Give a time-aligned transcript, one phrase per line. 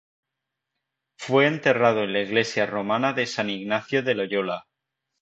[1.19, 4.65] Fue enterrado en la iglesia romana de San Ignacio de Loyola.